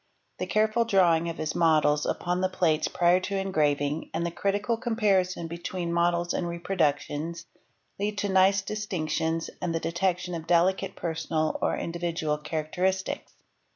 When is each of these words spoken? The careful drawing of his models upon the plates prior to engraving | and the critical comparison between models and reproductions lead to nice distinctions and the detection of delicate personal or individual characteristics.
The 0.39 0.47
careful 0.47 0.83
drawing 0.83 1.29
of 1.29 1.37
his 1.37 1.53
models 1.53 2.07
upon 2.07 2.41
the 2.41 2.49
plates 2.49 2.87
prior 2.87 3.19
to 3.19 3.37
engraving 3.37 4.09
| 4.11 4.13
and 4.15 4.25
the 4.25 4.31
critical 4.31 4.75
comparison 4.75 5.45
between 5.47 5.93
models 5.93 6.33
and 6.33 6.47
reproductions 6.47 7.45
lead 7.99 8.17
to 8.17 8.29
nice 8.29 8.63
distinctions 8.63 9.51
and 9.61 9.75
the 9.75 9.79
detection 9.79 10.33
of 10.33 10.47
delicate 10.47 10.95
personal 10.95 11.59
or 11.61 11.77
individual 11.77 12.39
characteristics. 12.39 13.31